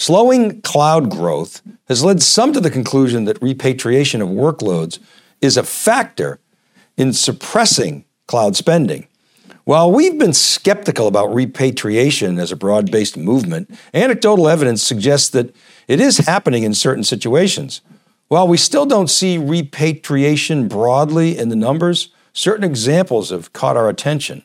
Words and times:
Slowing 0.00 0.62
cloud 0.62 1.10
growth 1.10 1.60
has 1.86 2.02
led 2.02 2.22
some 2.22 2.54
to 2.54 2.60
the 2.60 2.70
conclusion 2.70 3.26
that 3.26 3.42
repatriation 3.42 4.22
of 4.22 4.30
workloads 4.30 4.98
is 5.42 5.58
a 5.58 5.62
factor 5.62 6.40
in 6.96 7.12
suppressing 7.12 8.06
cloud 8.26 8.56
spending. 8.56 9.08
While 9.64 9.92
we've 9.92 10.18
been 10.18 10.32
skeptical 10.32 11.06
about 11.06 11.34
repatriation 11.34 12.38
as 12.38 12.50
a 12.50 12.56
broad 12.56 12.90
based 12.90 13.18
movement, 13.18 13.78
anecdotal 13.92 14.48
evidence 14.48 14.82
suggests 14.82 15.28
that 15.28 15.54
it 15.86 16.00
is 16.00 16.16
happening 16.16 16.62
in 16.62 16.72
certain 16.72 17.04
situations. 17.04 17.82
While 18.28 18.48
we 18.48 18.56
still 18.56 18.86
don't 18.86 19.10
see 19.10 19.36
repatriation 19.36 20.66
broadly 20.66 21.36
in 21.36 21.50
the 21.50 21.56
numbers, 21.56 22.08
certain 22.32 22.64
examples 22.64 23.28
have 23.28 23.52
caught 23.52 23.76
our 23.76 23.90
attention. 23.90 24.44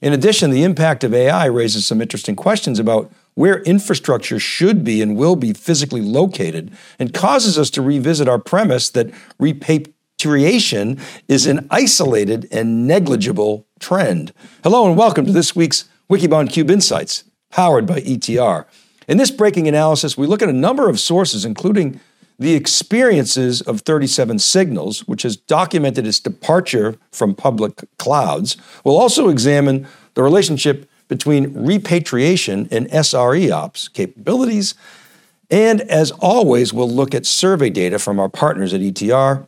In 0.00 0.12
addition, 0.12 0.50
the 0.50 0.64
impact 0.64 1.04
of 1.04 1.14
AI 1.14 1.44
raises 1.46 1.86
some 1.86 2.02
interesting 2.02 2.34
questions 2.34 2.80
about 2.80 3.12
where 3.34 3.62
infrastructure 3.62 4.38
should 4.38 4.84
be 4.84 5.00
and 5.00 5.16
will 5.16 5.36
be 5.36 5.52
physically 5.52 6.00
located 6.00 6.70
and 6.98 7.14
causes 7.14 7.58
us 7.58 7.70
to 7.70 7.82
revisit 7.82 8.28
our 8.28 8.38
premise 8.38 8.90
that 8.90 9.10
repatriation 9.38 10.98
is 11.28 11.46
an 11.46 11.66
isolated 11.70 12.46
and 12.52 12.86
negligible 12.86 13.66
trend. 13.80 14.32
Hello 14.62 14.86
and 14.86 14.96
welcome 14.96 15.24
to 15.24 15.32
this 15.32 15.56
week's 15.56 15.88
Wikibon 16.10 16.50
Cube 16.52 16.70
Insights, 16.70 17.24
powered 17.50 17.86
by 17.86 18.00
ETR. 18.00 18.66
In 19.08 19.16
this 19.16 19.30
breaking 19.30 19.66
analysis, 19.66 20.16
we 20.16 20.26
look 20.26 20.42
at 20.42 20.48
a 20.48 20.54
number 20.54 20.88
of 20.88 21.00
sources, 21.00 21.44
including 21.44 22.00
the 22.38 22.54
experiences 22.54 23.60
of 23.62 23.80
37 23.80 24.38
Signals, 24.38 25.06
which 25.08 25.22
has 25.22 25.36
documented 25.36 26.06
its 26.06 26.20
departure 26.20 26.96
from 27.12 27.34
public 27.34 27.84
clouds. 27.98 28.56
We'll 28.84 28.98
also 28.98 29.28
examine 29.28 29.86
the 30.14 30.22
relationship 30.22 30.88
between 31.12 31.52
repatriation 31.66 32.66
and 32.70 32.88
SRE 32.88 33.52
ops 33.52 33.86
capabilities. 33.86 34.74
And 35.50 35.82
as 35.82 36.10
always, 36.10 36.72
we'll 36.72 36.88
look 36.88 37.14
at 37.14 37.26
survey 37.26 37.68
data 37.68 37.98
from 37.98 38.18
our 38.18 38.30
partners 38.30 38.72
at 38.72 38.80
ETR 38.80 39.46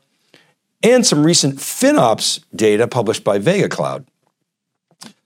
and 0.83 1.07
some 1.07 1.25
recent 1.25 1.57
FinOps 1.57 2.45
data 2.55 2.87
published 2.87 3.25
by 3.25 3.39
Vega 3.39 3.71
Cloud. 3.71 4.05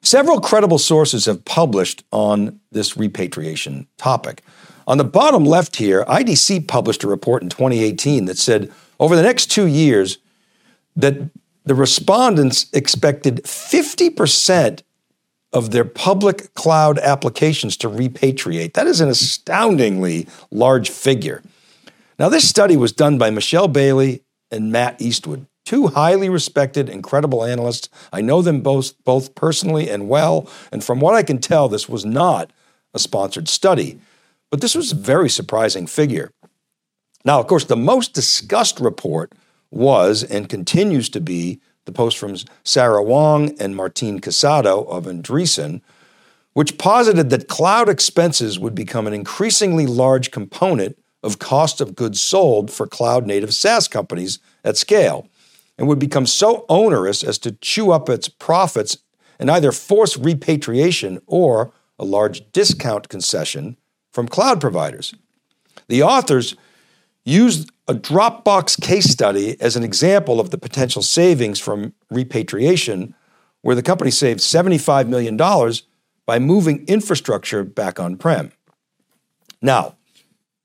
Several 0.00 0.40
credible 0.40 0.78
sources 0.78 1.24
have 1.24 1.44
published 1.44 2.04
on 2.12 2.60
this 2.70 2.96
repatriation 2.96 3.88
topic. 3.96 4.44
On 4.86 4.96
the 4.96 5.02
bottom 5.02 5.44
left 5.44 5.74
here, 5.74 6.04
IDC 6.04 6.68
published 6.68 7.02
a 7.02 7.08
report 7.08 7.42
in 7.42 7.48
2018 7.48 8.26
that 8.26 8.38
said 8.38 8.70
over 9.00 9.16
the 9.16 9.24
next 9.24 9.46
two 9.46 9.66
years 9.66 10.18
that 10.94 11.16
the 11.64 11.74
respondents 11.74 12.66
expected 12.72 13.42
50% 13.42 14.82
of 15.52 15.70
their 15.70 15.84
public 15.84 16.52
cloud 16.54 16.98
applications 16.98 17.76
to 17.78 17.88
repatriate. 17.88 18.74
That 18.74 18.86
is 18.86 19.00
an 19.00 19.08
astoundingly 19.08 20.28
large 20.50 20.90
figure. 20.90 21.42
Now, 22.18 22.28
this 22.28 22.48
study 22.48 22.76
was 22.76 22.92
done 22.92 23.16
by 23.16 23.30
Michelle 23.30 23.68
Bailey 23.68 24.22
and 24.50 24.72
Matt 24.72 25.00
Eastwood, 25.00 25.46
two 25.64 25.88
highly 25.88 26.28
respected 26.28 26.88
and 26.88 27.02
credible 27.02 27.44
analysts. 27.44 27.88
I 28.12 28.20
know 28.20 28.42
them 28.42 28.60
both, 28.60 28.92
both 29.04 29.34
personally 29.34 29.88
and 29.88 30.08
well, 30.08 30.50
and 30.72 30.82
from 30.82 31.00
what 31.00 31.14
I 31.14 31.22
can 31.22 31.38
tell, 31.38 31.68
this 31.68 31.88
was 31.88 32.04
not 32.04 32.50
a 32.92 32.98
sponsored 32.98 33.48
study. 33.48 34.00
But 34.50 34.60
this 34.60 34.74
was 34.74 34.92
a 34.92 34.96
very 34.96 35.28
surprising 35.28 35.86
figure. 35.86 36.30
Now, 37.24 37.38
of 37.38 37.46
course, 37.46 37.64
the 37.64 37.76
most 37.76 38.14
discussed 38.14 38.80
report 38.80 39.32
was 39.70 40.24
and 40.24 40.48
continues 40.48 41.08
to 41.10 41.20
be 41.20 41.60
the 41.88 41.92
post 41.92 42.18
from 42.18 42.36
Sarah 42.64 43.02
Wang 43.02 43.56
and 43.58 43.74
Martine 43.74 44.20
Casado 44.20 44.86
of 44.90 45.06
Andreessen, 45.06 45.80
which 46.52 46.76
posited 46.76 47.30
that 47.30 47.48
cloud 47.48 47.88
expenses 47.88 48.58
would 48.58 48.74
become 48.74 49.06
an 49.06 49.14
increasingly 49.14 49.86
large 49.86 50.30
component 50.30 50.98
of 51.22 51.38
cost 51.38 51.80
of 51.80 51.96
goods 51.96 52.20
sold 52.20 52.70
for 52.70 52.86
cloud 52.86 53.26
native 53.26 53.54
SaaS 53.54 53.88
companies 53.88 54.38
at 54.64 54.76
scale 54.76 55.28
and 55.78 55.88
would 55.88 55.98
become 55.98 56.26
so 56.26 56.66
onerous 56.68 57.24
as 57.24 57.38
to 57.38 57.52
chew 57.52 57.90
up 57.90 58.10
its 58.10 58.28
profits 58.28 58.98
and 59.38 59.50
either 59.50 59.72
force 59.72 60.18
repatriation 60.18 61.22
or 61.26 61.72
a 61.98 62.04
large 62.04 62.52
discount 62.52 63.08
concession 63.08 63.78
from 64.12 64.28
cloud 64.28 64.60
providers. 64.60 65.14
The 65.88 66.02
authors 66.02 66.54
used 67.24 67.70
a 67.88 67.94
Dropbox 67.94 68.80
case 68.80 69.10
study 69.10 69.56
as 69.60 69.74
an 69.74 69.82
example 69.82 70.40
of 70.40 70.50
the 70.50 70.58
potential 70.58 71.02
savings 71.02 71.58
from 71.58 71.94
repatriation, 72.10 73.14
where 73.62 73.74
the 73.74 73.82
company 73.82 74.10
saved 74.10 74.40
$75 74.40 75.08
million 75.08 75.36
by 76.26 76.38
moving 76.38 76.84
infrastructure 76.86 77.64
back 77.64 77.98
on 77.98 78.16
prem. 78.16 78.52
Now, 79.62 79.96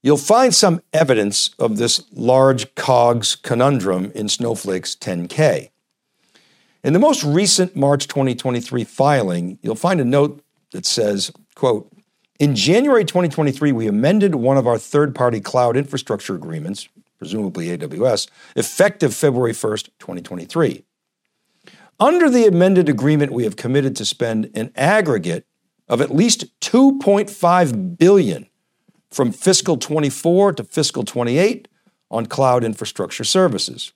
you'll 0.02 0.18
find 0.18 0.54
some 0.54 0.82
evidence 0.92 1.52
of 1.58 1.78
this 1.78 2.04
large 2.12 2.76
COGS 2.76 3.38
conundrum 3.38 4.12
in 4.14 4.28
Snowflake's 4.28 4.94
10K. 4.96 5.70
In 6.84 6.92
the 6.92 7.00
most 7.00 7.24
recent 7.24 7.78
March 7.78 8.08
2023 8.10 8.84
filing, 8.84 9.58
you'll 9.62 9.76
find 9.76 10.02
a 10.02 10.06
note 10.06 10.44
that 10.74 10.86
says, 10.86 11.32
quote, 11.56 11.90
in 12.40 12.56
January 12.56 13.06
2023, 13.06 13.72
we 13.72 13.88
amended 13.88 14.36
one 14.36 14.58
of 14.58 14.68
our 14.68 14.78
third 14.78 15.16
party 15.16 15.40
cloud 15.40 15.78
infrastructure 15.78 16.36
agreements, 16.36 16.90
presumably 17.24 17.68
AWS, 17.68 18.28
effective 18.58 19.16
February 19.16 19.54
1st, 19.54 19.86
2023. 19.98 20.84
Under 21.98 22.30
the 22.30 22.46
amended 22.46 22.90
agreement, 22.90 23.32
we 23.32 23.46
have 23.46 23.56
committed 23.56 23.96
to 23.96 24.04
spend 24.04 24.52
an 24.54 24.74
aggregate 24.76 25.48
of 25.88 26.02
at 26.02 26.14
least 26.14 26.60
2.5 26.60 27.98
billion 27.98 28.50
from 29.10 29.32
fiscal 29.32 29.78
24 29.78 30.52
to 30.52 30.66
fiscal 30.66 31.04
28 31.06 31.70
on 32.12 32.26
cloud 32.26 32.62
infrastructure 32.62 33.24
services. 33.24 33.94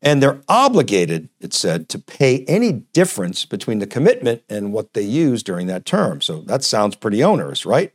And 0.00 0.22
they're 0.22 0.42
obligated, 0.48 1.28
it 1.40 1.52
said, 1.52 1.88
to 1.88 1.98
pay 1.98 2.44
any 2.44 2.70
difference 2.70 3.44
between 3.44 3.80
the 3.80 3.86
commitment 3.88 4.44
and 4.48 4.72
what 4.72 4.94
they 4.94 5.02
use 5.02 5.42
during 5.42 5.66
that 5.66 5.84
term. 5.84 6.20
So 6.20 6.42
that 6.42 6.62
sounds 6.62 6.94
pretty 6.94 7.20
onerous, 7.20 7.66
right? 7.66 7.92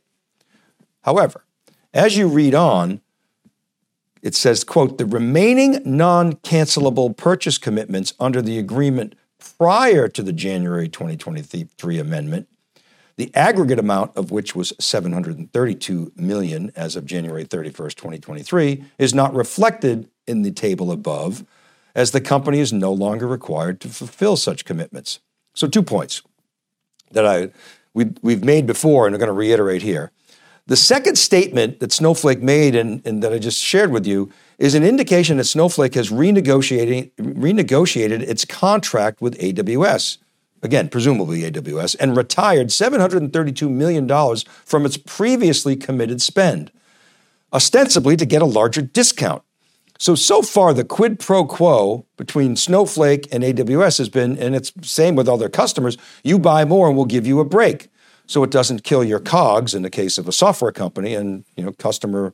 However, 1.03 1.45
as 1.93 2.17
you 2.17 2.27
read 2.27 2.55
on, 2.55 3.01
it 4.23 4.33
says, 4.33 4.63
quote, 4.63 4.97
the 4.97 5.05
remaining 5.05 5.81
non-cancelable 5.85 7.15
purchase 7.15 7.57
commitments 7.57 8.13
under 8.19 8.41
the 8.41 8.57
agreement 8.57 9.15
prior 9.37 10.07
to 10.07 10.23
the 10.23 10.31
January 10.31 10.87
2023 10.87 11.99
amendment, 11.99 12.47
the 13.17 13.29
aggregate 13.35 13.77
amount 13.77 14.15
of 14.15 14.31
which 14.31 14.55
was 14.55 14.73
732 14.79 16.13
million 16.15 16.71
as 16.75 16.95
of 16.95 17.05
January 17.05 17.43
31st, 17.43 17.95
2023, 17.95 18.85
is 18.97 19.13
not 19.13 19.35
reflected 19.35 20.09
in 20.25 20.41
the 20.41 20.51
table 20.51 20.91
above 20.91 21.45
as 21.93 22.11
the 22.11 22.21
company 22.21 22.59
is 22.59 22.73
no 22.73 22.91
longer 22.91 23.27
required 23.27 23.79
to 23.81 23.89
fulfill 23.89 24.37
such 24.37 24.65
commitments. 24.65 25.19
So, 25.53 25.67
two 25.67 25.83
points 25.83 26.23
that 27.11 27.27
I 27.27 27.51
we, 27.93 28.05
we've 28.21 28.43
made 28.43 28.65
before 28.65 29.05
and 29.05 29.15
are 29.15 29.19
going 29.19 29.27
to 29.27 29.33
reiterate 29.33 29.83
here. 29.83 30.11
The 30.65 30.77
second 30.77 31.17
statement 31.17 31.81
that 31.81 31.91
Snowflake 31.91 32.41
made 32.41 32.73
and, 32.73 33.05
and, 33.05 33.21
that 33.21 33.33
I 33.33 33.37
just 33.37 33.59
shared 33.61 33.91
with 33.91 34.07
you 34.07 34.31
is 34.57 34.75
an 34.75 34.83
indication 34.83 35.35
that 35.37 35.43
Snowflake 35.43 35.93
has 35.95 36.09
renegotiated, 36.09 37.11
renegotiated 37.17 38.21
its 38.21 38.45
contract 38.45 39.21
with 39.21 39.37
AWS, 39.39 40.19
again, 40.61 40.87
presumably 40.87 41.41
AWS, 41.41 41.97
and 41.99 42.15
retired 42.15 42.67
$732 42.67 43.69
million 43.69 44.07
from 44.63 44.85
its 44.85 44.95
previously 44.95 45.75
committed 45.75 46.21
spend, 46.21 46.71
ostensibly 47.51 48.15
to 48.15 48.25
get 48.25 48.41
a 48.41 48.45
larger 48.45 48.81
discount. 48.81 49.43
So, 49.99 50.15
so 50.15 50.41
far, 50.41 50.73
the 50.73 50.85
quid 50.85 51.19
pro 51.19 51.45
quo 51.45 52.05
between 52.15 52.55
Snowflake 52.55 53.27
and 53.33 53.43
AWS 53.43 53.97
has 53.97 54.07
been, 54.07 54.37
and 54.37 54.55
it's 54.55 54.71
same 54.81 55.15
with 55.15 55.27
other 55.27 55.49
customers, 55.49 55.97
you 56.23 56.39
buy 56.39 56.63
more 56.63 56.87
and 56.87 56.95
we'll 56.95 57.05
give 57.05 57.27
you 57.27 57.41
a 57.41 57.45
break. 57.45 57.89
So 58.25 58.43
it 58.43 58.51
doesn't 58.51 58.83
kill 58.83 59.03
your 59.03 59.19
COGS 59.19 59.73
in 59.73 59.81
the 59.81 59.89
case 59.89 60.17
of 60.17 60.27
a 60.27 60.31
software 60.31 60.71
company 60.71 61.13
and 61.13 61.43
you 61.55 61.63
know 61.63 61.71
customer 61.73 62.33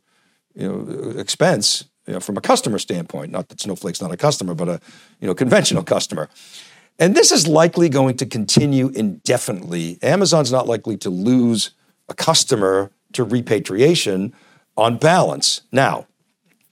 you 0.56 0.68
know 0.68 1.20
expense 1.20 1.86
you 2.10 2.14
know, 2.14 2.20
from 2.20 2.38
a 2.38 2.42
customer 2.42 2.80
standpoint. 2.80 3.32
Not 3.32 3.50
that 3.50 3.62
Snowflake's 3.62 4.02
not 4.02 4.12
a 4.12 4.18
customer, 4.18 4.56
but 4.56 4.68
a 4.68 4.80
you 5.22 5.28
know 5.28 5.36
conventional 5.36 5.84
customer. 5.84 6.28
And 6.98 7.16
this 7.16 7.32
is 7.32 7.48
likely 7.48 7.88
going 7.88 8.18
to 8.18 8.26
continue 8.26 8.90
indefinitely. 8.90 10.00
Amazon's 10.02 10.52
not 10.52 10.68
likely 10.68 10.98
to 10.98 11.10
lose 11.10 11.72
a 12.10 12.14
customer 12.14 12.92
to 13.14 13.24
repatriation 13.24 14.34
on 14.76 14.98
balance. 14.98 15.62
Now, 15.72 16.08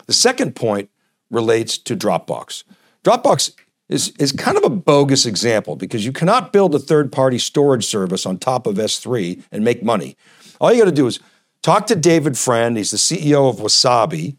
the 0.07 0.13
second 0.13 0.55
point 0.55 0.89
relates 1.29 1.77
to 1.77 1.95
Dropbox. 1.95 2.63
Dropbox 3.03 3.51
is, 3.89 4.09
is 4.19 4.31
kind 4.31 4.57
of 4.57 4.63
a 4.63 4.69
bogus 4.69 5.25
example 5.25 5.75
because 5.75 6.05
you 6.05 6.11
cannot 6.11 6.51
build 6.51 6.75
a 6.75 6.79
third 6.79 7.11
party 7.11 7.37
storage 7.37 7.85
service 7.85 8.25
on 8.25 8.37
top 8.37 8.67
of 8.67 8.75
S3 8.75 9.43
and 9.51 9.63
make 9.63 9.81
money. 9.81 10.17
All 10.59 10.71
you 10.71 10.79
got 10.79 10.85
to 10.85 10.91
do 10.91 11.07
is 11.07 11.19
talk 11.61 11.87
to 11.87 11.95
David 11.95 12.37
Friend, 12.37 12.75
he's 12.75 12.91
the 12.91 12.97
CEO 12.97 13.49
of 13.49 13.57
Wasabi, 13.57 14.37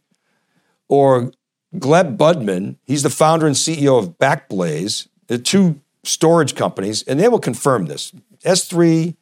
or 0.88 1.32
Gleb 1.74 2.16
Budman, 2.16 2.76
he's 2.84 3.02
the 3.02 3.10
founder 3.10 3.46
and 3.46 3.56
CEO 3.56 3.98
of 3.98 4.18
Backblaze, 4.18 5.08
the 5.26 5.38
two 5.38 5.80
storage 6.04 6.54
companies, 6.54 7.02
and 7.02 7.20
they 7.20 7.28
will 7.28 7.38
confirm 7.38 7.86
this. 7.86 8.12
S3 8.44 9.16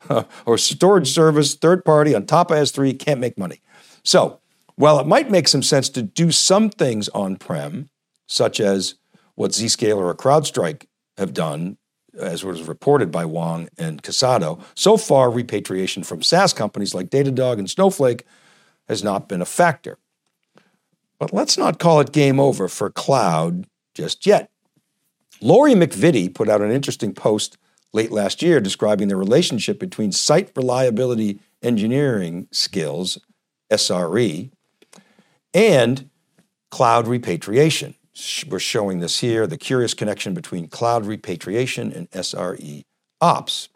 or 0.46 0.58
storage 0.58 1.12
service, 1.12 1.54
third 1.54 1.84
party 1.84 2.14
on 2.14 2.26
top 2.26 2.50
of 2.50 2.56
S3 2.56 2.98
can't 2.98 3.20
make 3.20 3.38
money. 3.38 3.60
So, 4.02 4.40
while 4.76 5.00
it 5.00 5.06
might 5.08 5.28
make 5.28 5.48
some 5.48 5.62
sense 5.62 5.88
to 5.90 6.02
do 6.02 6.30
some 6.30 6.70
things 6.70 7.08
on 7.08 7.36
prem, 7.36 7.88
such 8.28 8.60
as 8.60 8.94
what 9.38 9.52
Zscaler 9.52 10.04
or 10.04 10.14
CrowdStrike 10.16 10.86
have 11.16 11.32
done, 11.32 11.78
as 12.18 12.42
was 12.42 12.62
reported 12.62 13.12
by 13.12 13.24
Wang 13.24 13.68
and 13.78 14.02
Casado, 14.02 14.60
so 14.74 14.96
far 14.96 15.30
repatriation 15.30 16.02
from 16.02 16.22
SaaS 16.22 16.52
companies 16.52 16.92
like 16.92 17.08
Datadog 17.08 17.60
and 17.60 17.70
Snowflake 17.70 18.24
has 18.88 19.04
not 19.04 19.28
been 19.28 19.40
a 19.40 19.46
factor. 19.46 19.96
But 21.20 21.32
let's 21.32 21.56
not 21.56 21.78
call 21.78 22.00
it 22.00 22.10
game 22.10 22.40
over 22.40 22.66
for 22.66 22.90
cloud 22.90 23.66
just 23.94 24.26
yet. 24.26 24.50
Lori 25.40 25.74
MacVittie 25.74 26.34
put 26.34 26.48
out 26.48 26.60
an 26.60 26.72
interesting 26.72 27.14
post 27.14 27.58
late 27.92 28.10
last 28.10 28.42
year 28.42 28.60
describing 28.60 29.06
the 29.06 29.14
relationship 29.14 29.78
between 29.78 30.10
site 30.10 30.50
reliability 30.56 31.38
engineering 31.62 32.48
skills, 32.50 33.18
SRE, 33.70 34.50
and 35.54 36.10
cloud 36.72 37.06
repatriation. 37.06 37.94
We're 38.48 38.58
showing 38.58 38.98
this 38.98 39.20
here 39.20 39.46
the 39.46 39.56
curious 39.56 39.94
connection 39.94 40.34
between 40.34 40.68
cloud 40.68 41.06
repatriation 41.06 41.92
and 41.92 42.10
SRE 42.10 42.84
ops. 43.20 43.68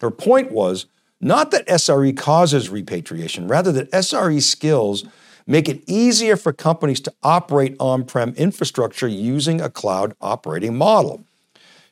Her 0.00 0.10
point 0.10 0.50
was 0.50 0.86
not 1.20 1.50
that 1.52 1.66
SRE 1.66 2.16
causes 2.16 2.68
repatriation, 2.68 3.48
rather, 3.48 3.72
that 3.72 3.90
SRE 3.92 4.42
skills 4.42 5.04
make 5.46 5.68
it 5.68 5.82
easier 5.86 6.36
for 6.36 6.52
companies 6.52 7.00
to 7.00 7.12
operate 7.22 7.76
on 7.78 8.04
prem 8.04 8.34
infrastructure 8.34 9.08
using 9.08 9.60
a 9.60 9.70
cloud 9.70 10.14
operating 10.20 10.76
model. 10.76 11.24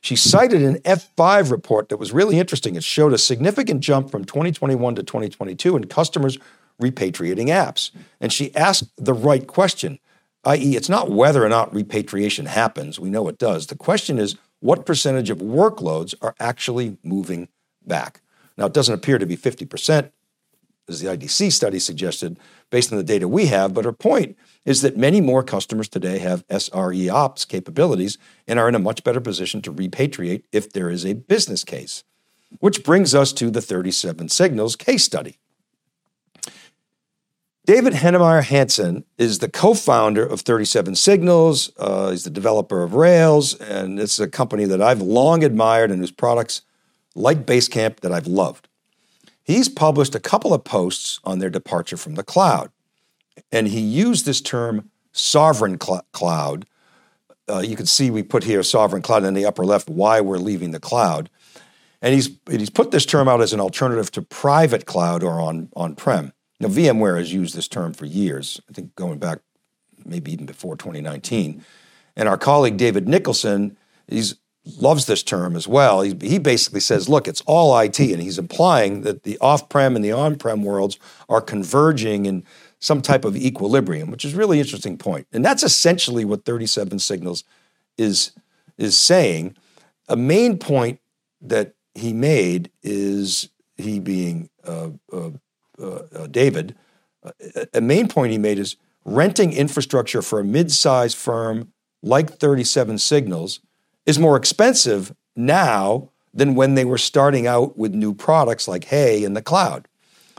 She 0.01 0.15
cited 0.15 0.61
an 0.61 0.75
F5 0.81 1.49
report 1.49 1.89
that 1.89 1.97
was 1.97 2.11
really 2.11 2.37
interesting. 2.37 2.75
It 2.75 2.83
showed 2.83 3.13
a 3.13 3.17
significant 3.17 3.81
jump 3.81 4.11
from 4.11 4.25
2021 4.25 4.95
to 4.95 5.03
2022 5.03 5.75
in 5.75 5.85
customers 5.85 6.37
repatriating 6.79 7.47
apps. 7.47 7.89
And 8.19 8.31
she 8.31 8.53
asked 8.55 8.91
the 8.97 9.13
right 9.13 9.47
question, 9.47 9.97
i.e., 10.45 10.75
it's 10.75 10.89
not 10.89 11.09
whether 11.09 11.43
or 11.43 11.49
not 11.49 11.73
repatriation 11.73 12.45
happens, 12.45 12.99
we 12.99 13.09
know 13.09 13.27
it 13.27 13.37
does. 13.37 13.67
The 13.67 13.75
question 13.75 14.19
is 14.19 14.35
what 14.59 14.85
percentage 14.85 15.29
of 15.29 15.39
workloads 15.39 16.13
are 16.21 16.35
actually 16.39 16.97
moving 17.03 17.49
back? 17.85 18.21
Now, 18.57 18.67
it 18.67 18.73
doesn't 18.73 18.93
appear 18.95 19.17
to 19.17 19.25
be 19.25 19.35
50%, 19.35 20.11
as 20.87 21.01
the 21.01 21.07
IDC 21.07 21.51
study 21.51 21.79
suggested, 21.79 22.37
based 22.69 22.91
on 22.91 22.97
the 22.97 23.03
data 23.03 23.27
we 23.27 23.47
have, 23.47 23.73
but 23.73 23.85
her 23.85 23.91
point 23.91 24.37
is 24.65 24.81
that 24.81 24.97
many 24.97 25.19
more 25.19 25.43
customers 25.43 25.89
today 25.89 26.19
have 26.19 26.47
SRE 26.47 27.11
ops 27.11 27.43
capabilities 27.43 28.17
and 28.47 28.59
are 28.59 28.69
in 28.69 28.75
a 28.75 28.79
much 28.79 29.03
better 29.03 29.21
position 29.21 29.61
to 29.63 29.73
repatriate 29.73 30.43
if 30.51 30.71
there 30.71 30.89
is 30.89 31.05
a 31.05 31.13
business 31.13 31.63
case. 31.63 32.03
Which 32.59 32.83
brings 32.83 33.13
us 33.13 33.33
to 33.33 33.49
the 33.49 33.61
37 33.61 34.29
Signals 34.29 34.75
case 34.75 35.03
study. 35.03 35.37
David 37.65 37.93
Heinemeier 37.93 38.43
Hansson 38.43 39.05
is 39.17 39.39
the 39.39 39.49
co 39.49 39.73
founder 39.73 40.23
of 40.23 40.41
37 40.41 40.93
Signals. 40.93 41.71
Uh, 41.79 42.11
he's 42.11 42.23
the 42.23 42.29
developer 42.29 42.83
of 42.83 42.93
Rails, 42.93 43.55
and 43.55 43.99
it's 43.99 44.19
a 44.19 44.27
company 44.27 44.65
that 44.65 44.83
I've 44.83 45.01
long 45.01 45.43
admired 45.43 45.89
and 45.89 45.99
whose 45.99 46.11
products, 46.11 46.61
like 47.15 47.47
Basecamp, 47.47 48.01
that 48.01 48.11
I've 48.11 48.27
loved. 48.27 48.67
He's 49.41 49.67
published 49.67 50.13
a 50.13 50.19
couple 50.19 50.53
of 50.53 50.63
posts 50.63 51.19
on 51.23 51.39
their 51.39 51.49
departure 51.49 51.97
from 51.97 52.13
the 52.13 52.23
cloud, 52.23 52.69
and 53.51 53.67
he 53.67 53.79
used 53.79 54.27
this 54.27 54.41
term 54.41 54.91
sovereign 55.11 55.81
cl- 55.81 56.05
cloud. 56.11 56.67
Uh, 57.49 57.59
you 57.59 57.75
can 57.75 57.87
see 57.87 58.11
we 58.11 58.21
put 58.21 58.43
here 58.43 58.61
sovereign 58.61 59.01
cloud 59.01 59.23
in 59.23 59.33
the 59.33 59.45
upper 59.45 59.65
left 59.65 59.89
why 59.89 60.21
we're 60.21 60.37
leaving 60.37 60.69
the 60.69 60.79
cloud. 60.79 61.31
And 61.99 62.13
he's, 62.13 62.29
he's 62.47 62.69
put 62.69 62.91
this 62.91 63.07
term 63.07 63.27
out 63.27 63.41
as 63.41 63.53
an 63.53 63.59
alternative 63.59 64.11
to 64.11 64.21
private 64.21 64.85
cloud 64.85 65.23
or 65.23 65.41
on, 65.41 65.69
on 65.75 65.95
prem. 65.95 66.31
Now, 66.65 66.71
VMware 66.71 67.19
has 67.19 67.31
used 67.31 67.55
this 67.55 67.67
term 67.67 67.93
for 67.93 68.07
years, 68.07 68.59
I 68.67 68.73
think 68.73 68.95
going 68.95 69.19
back 69.19 69.37
maybe 70.03 70.33
even 70.33 70.47
before 70.47 70.75
2019. 70.75 71.63
And 72.15 72.27
our 72.27 72.39
colleague 72.39 72.77
David 72.77 73.07
Nicholson, 73.07 73.77
he's 74.07 74.35
loves 74.81 75.05
this 75.05 75.21
term 75.21 75.55
as 75.55 75.67
well. 75.67 76.01
He, 76.01 76.17
he 76.21 76.39
basically 76.39 76.79
says, 76.79 77.07
look, 77.07 77.27
it's 77.27 77.43
all 77.45 77.77
IT. 77.77 77.99
And 77.99 78.19
he's 78.19 78.39
implying 78.39 79.01
that 79.01 79.21
the 79.21 79.37
off 79.37 79.69
prem 79.69 79.95
and 79.95 80.03
the 80.03 80.11
on 80.11 80.37
prem 80.37 80.63
worlds 80.63 80.97
are 81.29 81.39
converging 81.39 82.25
in 82.25 82.43
some 82.79 83.03
type 83.03 83.25
of 83.25 83.35
equilibrium, 83.35 84.09
which 84.09 84.25
is 84.25 84.33
a 84.33 84.37
really 84.37 84.59
interesting 84.59 84.97
point. 84.97 85.27
And 85.31 85.45
that's 85.45 85.61
essentially 85.61 86.25
what 86.25 86.45
37 86.45 86.97
Signals 86.97 87.43
is, 87.95 88.31
is 88.79 88.97
saying. 88.97 89.55
A 90.09 90.15
main 90.15 90.57
point 90.57 90.99
that 91.41 91.75
he 91.93 92.11
made 92.11 92.71
is 92.81 93.49
he 93.77 93.99
being 93.99 94.49
uh, 94.65 94.89
uh, 95.13 95.29
uh, 95.79 96.01
uh, 96.15 96.27
David, 96.27 96.75
uh, 97.23 97.31
a 97.73 97.81
main 97.81 98.07
point 98.07 98.31
he 98.31 98.37
made 98.37 98.59
is 98.59 98.75
renting 99.03 99.53
infrastructure 99.53 100.21
for 100.21 100.39
a 100.39 100.43
mid-sized 100.43 101.17
firm 101.17 101.71
like 102.01 102.29
37 102.31 102.97
Signals 102.97 103.59
is 104.05 104.19
more 104.19 104.37
expensive 104.37 105.13
now 105.35 106.09
than 106.33 106.55
when 106.55 106.75
they 106.75 106.85
were 106.85 106.97
starting 106.97 107.47
out 107.47 107.77
with 107.77 107.93
new 107.93 108.13
products 108.13 108.67
like 108.67 108.85
HEY 108.85 109.23
in 109.23 109.33
the 109.33 109.41
cloud. 109.41 109.87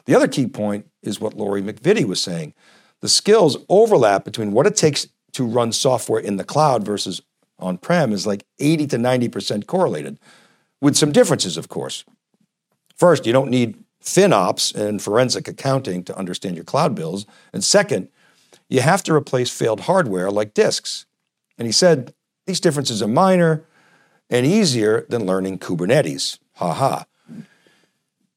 The 0.04 0.14
other 0.14 0.28
key 0.28 0.46
point 0.46 0.86
is 1.02 1.20
what 1.20 1.34
Lori 1.34 1.62
MacVittie 1.62 2.04
was 2.04 2.20
saying. 2.20 2.54
The 3.00 3.08
skills 3.08 3.56
overlap 3.68 4.24
between 4.24 4.52
what 4.52 4.66
it 4.66 4.76
takes 4.76 5.08
to 5.32 5.44
run 5.44 5.72
software 5.72 6.20
in 6.20 6.36
the 6.36 6.44
cloud 6.44 6.84
versus 6.84 7.20
on 7.58 7.78
prem 7.78 8.12
is 8.12 8.26
like 8.26 8.44
80 8.58 8.86
to 8.88 8.96
90% 8.96 9.66
correlated, 9.66 10.18
with 10.80 10.96
some 10.96 11.12
differences, 11.12 11.56
of 11.56 11.68
course. 11.68 12.04
First, 12.94 13.26
you 13.26 13.32
don't 13.32 13.50
need 13.50 13.82
FinOps 14.02 14.74
and 14.74 15.02
forensic 15.02 15.48
accounting 15.48 16.04
to 16.04 16.16
understand 16.16 16.54
your 16.54 16.64
cloud 16.64 16.94
bills. 16.94 17.26
And 17.52 17.64
second, 17.64 18.08
you 18.68 18.80
have 18.80 19.02
to 19.04 19.14
replace 19.14 19.50
failed 19.50 19.80
hardware 19.80 20.30
like 20.30 20.54
disks. 20.54 21.06
And 21.58 21.66
he 21.66 21.72
said 21.72 22.14
these 22.46 22.60
differences 22.60 23.02
are 23.02 23.08
minor 23.08 23.64
and 24.30 24.46
easier 24.46 25.04
than 25.08 25.26
learning 25.26 25.58
Kubernetes. 25.58 26.38
Ha 26.54 26.72
ha. 26.72 27.06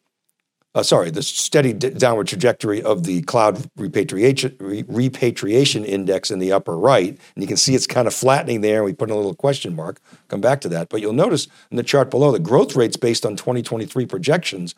Uh, 0.75 0.84
sorry, 0.84 1.10
the 1.10 1.24
steady 1.24 1.74
d- 1.74 1.89
downward 1.89 2.27
trajectory 2.27 2.84
of 2.84 3.03
the 3.03 3.24
cloud 3.24 3.67
repatriation 3.77 4.56
re- 4.60 4.84
repatriation 4.88 5.84
index 5.84 6.29
in 6.29 6.38
the 6.38 6.51
upper 6.51 6.77
right, 6.77 7.10
and 7.10 7.44
you 7.44 7.48
can 7.48 7.58
see 7.58 7.74
it's 7.74 7.88
kind 7.88 8.08
of 8.08 8.13
flattening 8.13 8.62
there. 8.62 8.84
We 8.84 8.94
put 8.94 9.10
in 9.10 9.13
a 9.13 9.17
little 9.17 9.34
question 9.34 9.75
mark. 9.75 10.00
Come 10.27 10.41
back 10.41 10.62
to 10.62 10.70
that, 10.70 10.89
but 10.89 11.01
you'll 11.01 11.13
notice 11.13 11.48
in 11.72 11.77
the 11.77 11.84
chart 11.84 12.12
below 12.12 12.32
the 12.32 12.38
growth 12.38 12.75
rates 12.75 12.96
based 12.96 13.25
on 13.25 13.36
2023 13.36 14.06
projections, 14.06 14.75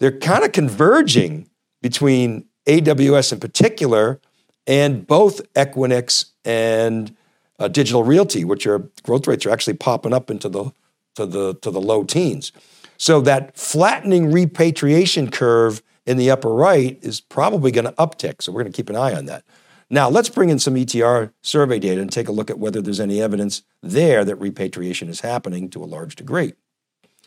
they're 0.00 0.18
kind 0.18 0.44
of 0.44 0.52
converging 0.52 1.48
between 1.80 2.44
AWS 2.66 3.32
in 3.32 3.40
particular 3.40 4.20
and 4.66 5.06
both 5.06 5.40
Equinix 5.54 6.26
and 6.44 7.16
uh, 7.62 7.68
digital 7.68 8.02
realty, 8.02 8.44
which 8.44 8.66
are 8.66 8.90
growth 9.04 9.26
rates 9.28 9.46
are 9.46 9.50
actually 9.50 9.74
popping 9.74 10.12
up 10.12 10.30
into 10.30 10.48
the 10.48 10.72
to 11.14 11.26
the 11.26 11.54
to 11.54 11.70
the 11.70 11.80
low 11.80 12.02
teens. 12.02 12.50
So 12.96 13.20
that 13.20 13.56
flattening 13.56 14.32
repatriation 14.32 15.30
curve 15.30 15.80
in 16.04 16.16
the 16.16 16.30
upper 16.30 16.52
right 16.52 16.98
is 17.02 17.20
probably 17.20 17.70
going 17.70 17.84
to 17.84 17.92
uptick. 17.92 18.42
So 18.42 18.50
we're 18.50 18.62
going 18.62 18.72
to 18.72 18.76
keep 18.76 18.90
an 18.90 18.96
eye 18.96 19.14
on 19.14 19.26
that. 19.26 19.44
Now, 19.88 20.08
let's 20.08 20.28
bring 20.28 20.48
in 20.48 20.58
some 20.58 20.74
ETR 20.74 21.32
survey 21.42 21.78
data 21.78 22.00
and 22.00 22.10
take 22.10 22.28
a 22.28 22.32
look 22.32 22.50
at 22.50 22.58
whether 22.58 22.80
there's 22.80 23.00
any 23.00 23.20
evidence 23.20 23.62
there 23.82 24.24
that 24.24 24.36
repatriation 24.36 25.08
is 25.08 25.20
happening 25.20 25.68
to 25.70 25.84
a 25.84 25.86
large 25.86 26.16
degree. 26.16 26.54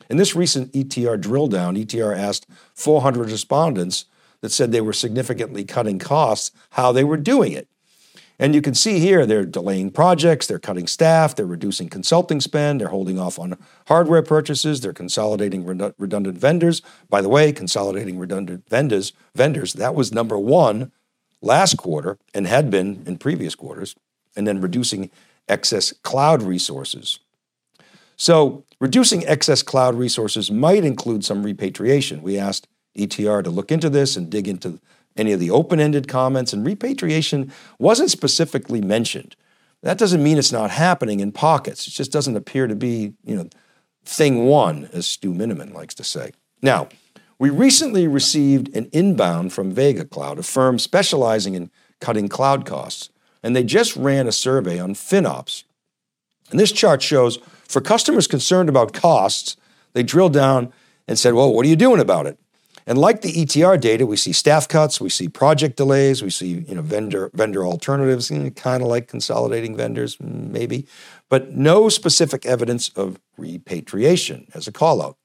In 0.10 0.18
this 0.18 0.36
recent 0.36 0.74
ETR 0.74 1.20
drill 1.20 1.48
down, 1.48 1.76
ETR 1.76 2.18
asked 2.18 2.48
400 2.74 3.30
respondents 3.30 4.06
that 4.42 4.52
said 4.52 4.72
they 4.72 4.82
were 4.82 4.94
significantly 4.94 5.64
cutting 5.64 6.00
costs 6.00 6.52
how 6.72 6.92
they 6.92 7.04
were 7.04 7.18
doing 7.18 7.52
it. 7.52 7.70
And 8.38 8.54
you 8.54 8.62
can 8.62 8.76
see 8.76 9.00
here 9.00 9.26
they're 9.26 9.46
delaying 9.46 9.92
projects, 9.92 10.46
they're 10.46 10.60
cutting 10.60 10.88
staff, 10.88 11.36
they're 11.36 11.46
reducing 11.46 11.88
consulting 11.88 12.42
spend, 12.42 12.82
they're 12.82 12.90
holding 12.90 13.18
off 13.18 13.40
on 13.40 13.58
hardware 13.88 14.22
purchases, 14.22 14.82
they're 14.82 14.92
consolidating 14.92 15.66
redundant 15.66 16.38
vendors. 16.38 16.82
By 17.10 17.22
the 17.22 17.30
way, 17.30 17.54
consolidating 17.54 18.20
redundant 18.20 18.68
vendors, 18.68 19.14
vendors, 19.34 19.74
that 19.74 19.96
was 19.96 20.12
number 20.12 20.38
1 20.38 20.92
last 21.42 21.78
quarter 21.78 22.18
and 22.34 22.46
had 22.46 22.70
been 22.70 23.04
in 23.06 23.18
previous 23.18 23.56
quarters, 23.56 23.96
and 24.36 24.46
then 24.46 24.60
reducing 24.60 25.12
excess 25.48 25.94
cloud 26.04 26.42
resources. 26.42 27.20
So, 28.18 28.64
reducing 28.80 29.26
excess 29.28 29.62
cloud 29.62 29.96
resources 29.96 30.50
might 30.50 30.84
include 30.84 31.24
some 31.24 31.44
repatriation. 31.44 32.22
We 32.22 32.38
asked 32.38 32.68
ETR 32.98 33.44
to 33.44 33.50
look 33.50 33.72
into 33.72 33.90
this 33.90 34.18
and 34.18 34.30
dig 34.30 34.48
into 34.48 34.80
any 35.16 35.32
of 35.32 35.40
the 35.40 35.52
open 35.52 35.80
ended 35.80 36.08
comments, 36.08 36.54
and 36.54 36.66
repatriation 36.66 37.52
wasn't 37.80 38.12
specifically 38.12 38.82
mentioned. 38.82 39.36
That 39.82 39.98
doesn't 39.98 40.24
mean 40.24 40.38
it's 40.38 40.52
not 40.52 40.72
happening 40.72 41.20
in 41.20 41.32
pockets. 41.32 41.88
It 41.88 41.92
just 41.92 42.12
doesn't 42.12 42.36
appear 42.36 42.68
to 42.68 42.76
be, 42.76 43.14
you 43.24 43.36
know, 43.36 43.50
thing 44.04 44.46
one, 44.46 44.90
as 44.94 45.06
Stu 45.06 45.32
Miniman 45.34 45.74
likes 45.74 45.96
to 45.96 46.04
say. 46.04 46.32
Now, 46.62 46.90
we 47.38 47.50
recently 47.50 48.08
received 48.08 48.76
an 48.76 48.90
inbound 48.92 49.54
from 49.54 49.72
Vega 49.72 50.06
Cloud, 50.06 50.40
a 50.40 50.44
firm 50.44 50.80
specializing 50.80 51.54
in 51.54 51.70
cutting 52.00 52.28
cloud 52.28 52.66
costs, 52.66 53.10
and 53.44 53.56
they 53.56 53.64
just 53.64 53.96
ran 53.96 54.28
a 54.28 54.32
survey 54.32 54.80
on 54.80 54.94
FinOps. 54.94 55.64
And 56.50 56.60
this 56.60 56.72
chart 56.72 57.02
shows 57.02 57.38
for 57.68 57.82
customers 57.82 58.28
concerned 58.28 58.70
about 58.70 58.94
costs, 58.94 59.58
they 59.94 60.04
drilled 60.04 60.34
down 60.34 60.72
and 61.08 61.20
said, 61.20 61.34
Well, 61.34 61.54
what 61.54 61.66
are 61.66 61.70
you 61.70 61.76
doing 61.76 62.00
about 62.00 62.26
it? 62.26 62.40
And 62.88 63.00
like 63.00 63.22
the 63.22 63.34
ETR 63.34 63.80
data, 63.82 64.06
we 64.06 64.16
see 64.16 64.32
staff 64.32 64.68
cuts, 64.68 65.02
we 65.02 65.10
see 65.10 65.28
project 65.28 65.76
delays, 65.76 66.22
we 66.22 66.30
see 66.30 66.66
you 66.68 66.76
know 66.76 66.84
vendor 66.84 67.32
vendor 67.34 67.66
alternatives, 67.66 68.30
kind 68.56 68.84
of 68.84 68.88
like 68.88 69.08
consolidating 69.08 69.76
vendors, 69.76 70.18
maybe, 70.20 70.86
but 71.28 71.52
no 71.52 71.90
specific 71.90 72.46
evidence 72.46 72.90
of 72.90 73.20
repatriation 73.38 74.48
as 74.54 74.68
a 74.68 74.72
call 74.72 75.02
out. 75.02 75.18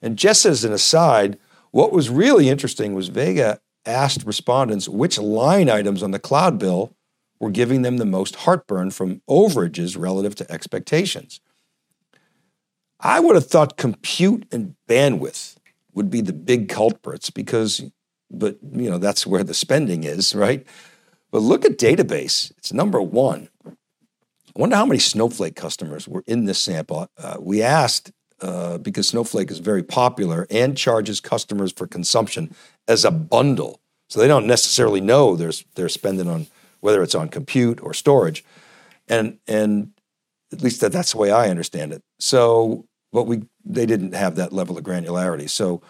And 0.00 0.16
just 0.16 0.46
as 0.46 0.64
an 0.64 0.72
aside, 0.72 1.38
what 1.70 1.92
was 1.92 2.08
really 2.08 2.48
interesting 2.48 2.94
was 2.94 3.08
Vega 3.08 3.60
asked 3.84 4.24
respondents 4.24 4.88
which 4.88 5.18
line 5.18 5.68
items 5.68 6.02
on 6.02 6.12
the 6.12 6.18
cloud 6.18 6.58
bill 6.58 6.94
were 7.38 7.50
giving 7.50 7.82
them 7.82 7.98
the 7.98 8.06
most 8.06 8.36
heartburn 8.36 8.90
from 8.90 9.20
overages 9.28 9.98
relative 9.98 10.34
to 10.36 10.50
expectations. 10.50 11.40
I 12.98 13.20
would 13.20 13.34
have 13.34 13.46
thought 13.46 13.76
compute 13.76 14.46
and 14.50 14.74
bandwidth 14.88 15.55
would 15.96 16.10
be 16.10 16.20
the 16.20 16.32
big 16.32 16.68
culprits 16.68 17.30
because, 17.30 17.82
but 18.30 18.58
you 18.72 18.88
know, 18.88 18.98
that's 18.98 19.26
where 19.26 19.42
the 19.42 19.54
spending 19.54 20.04
is, 20.04 20.34
right? 20.34 20.64
But 21.32 21.42
look 21.42 21.64
at 21.64 21.78
database, 21.78 22.52
it's 22.58 22.72
number 22.72 23.02
one. 23.02 23.48
I 23.66 24.60
wonder 24.60 24.76
how 24.76 24.86
many 24.86 25.00
Snowflake 25.00 25.56
customers 25.56 26.06
were 26.06 26.22
in 26.26 26.44
this 26.44 26.60
sample. 26.60 27.08
Uh, 27.18 27.38
we 27.40 27.62
asked 27.62 28.12
uh, 28.40 28.78
because 28.78 29.08
Snowflake 29.08 29.50
is 29.50 29.58
very 29.58 29.82
popular 29.82 30.46
and 30.50 30.76
charges 30.76 31.20
customers 31.20 31.72
for 31.72 31.86
consumption 31.86 32.54
as 32.86 33.04
a 33.04 33.10
bundle. 33.10 33.80
So 34.08 34.20
they 34.20 34.28
don't 34.28 34.46
necessarily 34.46 35.00
know 35.00 35.34
they're, 35.34 35.52
they're 35.74 35.88
spending 35.88 36.28
on 36.28 36.46
whether 36.80 37.02
it's 37.02 37.14
on 37.14 37.28
compute 37.28 37.82
or 37.82 37.92
storage. 37.92 38.44
And, 39.08 39.38
and 39.48 39.92
at 40.52 40.60
least 40.60 40.80
that, 40.82 40.92
that's 40.92 41.12
the 41.12 41.18
way 41.18 41.30
I 41.30 41.48
understand 41.48 41.92
it. 41.92 42.02
So 42.18 42.86
but 43.16 43.26
we 43.26 43.40
they 43.64 43.86
didn't 43.86 44.14
have 44.14 44.34
that 44.34 44.52
level 44.52 44.76
of 44.76 44.84
granularity. 44.84 45.48
So 45.48 45.80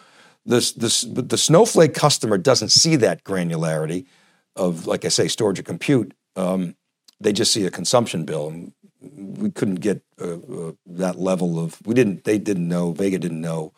this 0.45 0.71
this 0.71 1.01
the 1.03 1.37
Snowflake 1.37 1.93
customer 1.93 2.39
doesn't 2.39 2.69
see 2.69 2.95
that 2.95 3.25
granularity 3.25 4.07
of 4.55 4.87
like 4.87 5.05
I 5.05 5.09
say 5.09 5.27
storage 5.27 5.59
or 5.59 5.65
compute. 5.65 6.15
Um, 6.37 6.77
they 7.19 7.33
just 7.33 7.53
see 7.53 7.67
a 7.67 7.71
consumption 7.71 8.25
bill, 8.25 8.71
we 9.01 9.51
couldn't 9.51 9.81
get 9.81 10.03
uh, 10.21 10.35
uh, 10.35 10.73
that 10.87 11.19
level 11.19 11.59
of 11.59 11.85
we 11.85 11.95
didn't 11.95 12.23
they 12.23 12.39
didn't 12.39 12.69
know 12.69 12.93
Vega 12.93 13.19
didn't 13.19 13.41
know 13.41 13.73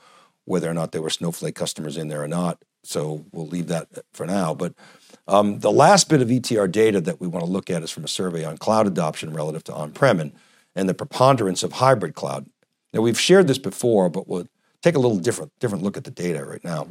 whether 0.44 0.68
or 0.68 0.74
not 0.74 0.92
there 0.92 1.00
were 1.00 1.08
Snowflake 1.08 1.54
customers 1.54 1.96
in 1.96 2.08
there 2.08 2.22
or 2.22 2.28
not. 2.28 2.62
So 2.84 3.24
we'll 3.32 3.46
leave 3.46 3.68
that 3.68 3.88
for 4.12 4.26
now. 4.26 4.52
But 4.52 4.74
um, 5.26 5.60
the 5.60 5.72
last 5.72 6.10
bit 6.10 6.20
of 6.20 6.28
ETR 6.28 6.70
data 6.70 7.00
that 7.00 7.18
we 7.18 7.26
want 7.26 7.46
to 7.46 7.50
look 7.50 7.70
at 7.70 7.82
is 7.82 7.90
from 7.90 8.04
a 8.04 8.08
survey 8.08 8.44
on 8.44 8.58
cloud 8.58 8.86
adoption 8.86 9.32
relative 9.32 9.64
to 9.64 9.74
on-prem 9.74 10.20
and, 10.20 10.32
and 10.76 10.86
the 10.86 10.94
preponderance 10.94 11.62
of 11.62 11.72
hybrid 11.72 12.14
cloud. 12.14 12.46
Now, 12.92 13.00
we've 13.00 13.20
shared 13.20 13.46
this 13.46 13.58
before, 13.58 14.08
but 14.08 14.28
we'll 14.28 14.48
take 14.82 14.94
a 14.94 14.98
little 14.98 15.18
different, 15.18 15.52
different 15.58 15.84
look 15.84 15.96
at 15.96 16.04
the 16.04 16.10
data 16.10 16.44
right 16.44 16.64
now. 16.64 16.88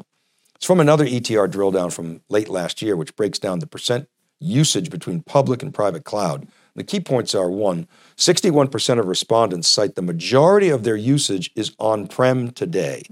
It's 0.56 0.66
from 0.66 0.80
another 0.80 1.06
ETR 1.06 1.50
drill 1.50 1.72
down 1.72 1.92
from 1.92 2.22
late 2.30 2.50
last 2.50 2.82
year, 2.82 2.96
which 2.96 3.16
breaks 3.16 3.40
down 3.40 3.60
the 3.60 3.68
percent 3.68 4.10
usage 4.40 4.90
between 4.90 5.22
public 5.22 5.64
and 5.64 5.74
private 5.74 6.04
cloud. 6.04 6.48
The 6.76 6.84
key 6.84 7.00
points 7.00 7.34
are 7.34 7.50
one, 7.50 7.88
61% 8.18 9.00
of 9.00 9.08
respondents 9.08 9.68
cite 9.68 9.96
the 9.96 10.02
majority 10.02 10.70
of 10.70 10.84
their 10.84 10.96
usage 10.96 11.52
is 11.56 11.76
on 11.80 12.08
prem 12.08 12.52
today. 12.52 13.04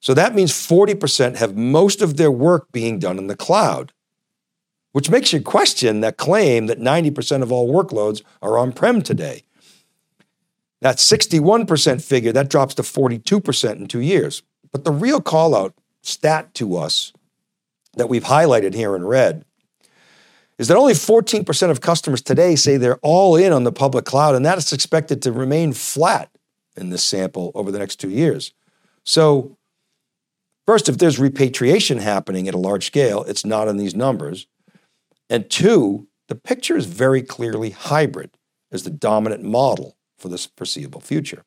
So 0.00 0.14
that 0.14 0.34
means 0.34 0.52
40% 0.52 1.36
have 1.36 1.56
most 1.56 2.00
of 2.00 2.16
their 2.16 2.30
work 2.30 2.70
being 2.70 3.00
done 3.00 3.18
in 3.18 3.26
the 3.26 3.36
cloud, 3.36 3.92
which 4.92 5.10
makes 5.10 5.32
you 5.32 5.40
question 5.40 6.00
that 6.00 6.16
claim 6.16 6.66
that 6.66 6.78
90% 6.78 7.42
of 7.42 7.50
all 7.50 7.72
workloads 7.72 8.22
are 8.40 8.56
on 8.56 8.72
prem 8.72 9.02
today. 9.02 9.42
That 10.82 10.96
61% 10.96 12.02
figure, 12.02 12.32
that 12.32 12.50
drops 12.50 12.74
to 12.74 12.82
42% 12.82 13.76
in 13.76 13.86
two 13.86 14.00
years. 14.00 14.42
But 14.72 14.84
the 14.84 14.92
real 14.92 15.20
call 15.20 15.54
out 15.54 15.74
stat 16.02 16.52
to 16.54 16.76
us 16.76 17.12
that 17.94 18.08
we've 18.08 18.24
highlighted 18.24 18.74
here 18.74 18.94
in 18.94 19.06
red 19.06 19.44
is 20.58 20.68
that 20.68 20.76
only 20.76 20.94
14% 20.94 21.70
of 21.70 21.80
customers 21.80 22.22
today 22.22 22.56
say 22.56 22.76
they're 22.76 22.98
all 23.02 23.36
in 23.36 23.52
on 23.52 23.64
the 23.64 23.72
public 23.72 24.04
cloud, 24.04 24.34
and 24.34 24.44
that 24.46 24.58
is 24.58 24.72
expected 24.72 25.22
to 25.22 25.32
remain 25.32 25.72
flat 25.72 26.30
in 26.76 26.90
this 26.90 27.02
sample 27.02 27.52
over 27.54 27.70
the 27.70 27.78
next 27.78 27.96
two 27.96 28.10
years. 28.10 28.52
So, 29.04 29.56
first, 30.66 30.88
if 30.88 30.98
there's 30.98 31.18
repatriation 31.18 31.98
happening 31.98 32.48
at 32.48 32.54
a 32.54 32.58
large 32.58 32.86
scale, 32.86 33.24
it's 33.24 33.44
not 33.44 33.68
in 33.68 33.76
these 33.76 33.94
numbers. 33.94 34.46
And 35.28 35.48
two, 35.50 36.08
the 36.28 36.34
picture 36.34 36.76
is 36.76 36.86
very 36.86 37.22
clearly 37.22 37.70
hybrid 37.70 38.36
as 38.72 38.82
the 38.82 38.90
dominant 38.90 39.42
model 39.42 39.95
for 40.16 40.28
the 40.28 40.48
foreseeable 40.56 41.00
future. 41.00 41.44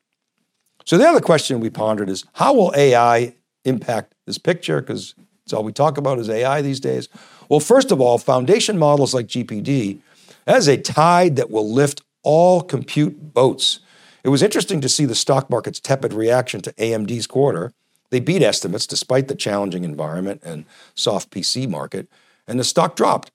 So 0.84 0.98
the 0.98 1.08
other 1.08 1.20
question 1.20 1.60
we 1.60 1.70
pondered 1.70 2.08
is 2.08 2.24
how 2.34 2.54
will 2.54 2.72
AI 2.76 3.34
impact 3.64 4.14
this 4.26 4.38
picture? 4.38 4.80
Because 4.80 5.14
it's 5.44 5.52
all 5.52 5.64
we 5.64 5.72
talk 5.72 5.98
about 5.98 6.18
is 6.18 6.28
AI 6.28 6.62
these 6.62 6.80
days. 6.80 7.08
Well, 7.48 7.60
first 7.60 7.90
of 7.90 8.00
all, 8.00 8.18
foundation 8.18 8.78
models 8.78 9.12
like 9.12 9.26
GPT 9.26 9.98
has 10.46 10.68
a 10.68 10.76
tide 10.76 11.36
that 11.36 11.50
will 11.50 11.70
lift 11.70 12.02
all 12.22 12.60
compute 12.60 13.34
boats. 13.34 13.80
It 14.22 14.28
was 14.28 14.42
interesting 14.42 14.80
to 14.80 14.88
see 14.88 15.04
the 15.04 15.14
stock 15.14 15.50
market's 15.50 15.80
tepid 15.80 16.12
reaction 16.12 16.60
to 16.62 16.72
AMD's 16.74 17.26
quarter. 17.26 17.72
They 18.10 18.20
beat 18.20 18.42
estimates 18.42 18.86
despite 18.86 19.28
the 19.28 19.34
challenging 19.34 19.84
environment 19.84 20.42
and 20.44 20.64
soft 20.94 21.30
PC 21.30 21.68
market, 21.68 22.08
and 22.46 22.58
the 22.58 22.64
stock 22.64 22.96
dropped. 22.96 23.30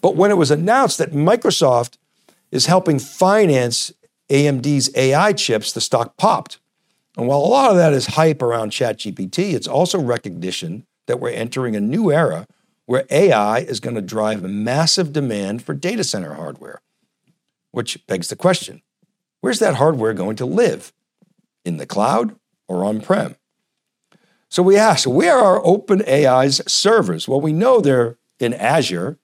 But 0.00 0.16
when 0.16 0.30
it 0.30 0.36
was 0.36 0.50
announced 0.50 0.98
that 0.98 1.12
Microsoft 1.12 1.96
is 2.50 2.66
helping 2.66 2.98
finance 2.98 3.92
AMD's 4.30 4.90
AI 4.94 5.32
chips, 5.32 5.72
the 5.72 5.80
stock 5.80 6.16
popped. 6.16 6.58
And 7.16 7.26
while 7.26 7.38
a 7.38 7.46
lot 7.46 7.70
of 7.70 7.76
that 7.76 7.92
is 7.92 8.08
hype 8.08 8.42
around 8.42 8.72
ChatGPT, 8.72 9.54
it's 9.54 9.68
also 9.68 10.00
recognition 10.00 10.86
that 11.06 11.20
we're 11.20 11.30
entering 11.30 11.74
a 11.74 11.80
new 11.80 12.12
era 12.12 12.46
where 12.84 13.04
AI 13.10 13.58
is 13.60 13.80
going 13.80 13.96
to 13.96 14.02
drive 14.02 14.42
massive 14.42 15.12
demand 15.12 15.62
for 15.62 15.74
data 15.74 16.04
center 16.04 16.34
hardware. 16.34 16.80
Which 17.70 18.06
begs 18.06 18.28
the 18.28 18.36
question 18.36 18.82
where's 19.40 19.58
that 19.58 19.76
hardware 19.76 20.14
going 20.14 20.36
to 20.36 20.46
live? 20.46 20.92
In 21.64 21.78
the 21.78 21.86
cloud 21.86 22.36
or 22.68 22.84
on 22.84 23.00
prem? 23.00 23.36
So 24.48 24.62
we 24.62 24.76
ask, 24.76 25.08
where 25.08 25.36
are 25.36 25.60
OpenAI's 25.60 26.62
servers? 26.70 27.26
Well, 27.26 27.40
we 27.40 27.52
know 27.52 27.80
they're 27.80 28.16
in 28.38 28.54
Azure 28.54 29.18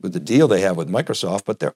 with 0.00 0.12
the 0.12 0.20
deal 0.20 0.48
they 0.48 0.60
have 0.62 0.76
with 0.76 0.90
Microsoft, 0.90 1.44
but 1.44 1.60
they're 1.60 1.74